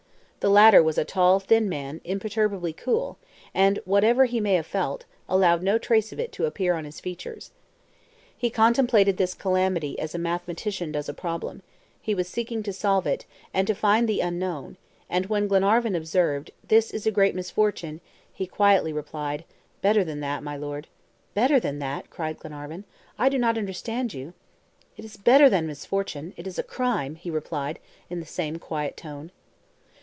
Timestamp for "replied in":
27.29-28.19